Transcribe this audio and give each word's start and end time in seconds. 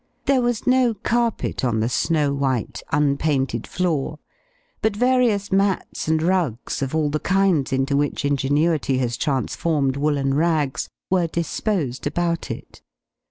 There 0.25 0.41
was 0.41 0.65
no 0.65 0.95
carpet 0.95 1.63
on 1.63 1.79
the 1.79 1.87
snow 1.87 2.33
white, 2.33 2.81
unpainted 2.91 3.67
floor, 3.67 4.17
but 4.81 4.95
various 4.95 5.51
mats 5.51 6.07
and 6.07 6.23
rugs, 6.23 6.81
of 6.81 6.95
all 6.95 7.11
the 7.11 7.19
kinds 7.19 7.71
into 7.71 7.95
which 7.95 8.25
ingenuity 8.25 8.97
has 8.97 9.15
transformed 9.15 9.97
woollen 9.97 10.33
rags, 10.33 10.89
were 11.11 11.27
disposed 11.27 12.07
about 12.07 12.49
it. 12.49 12.81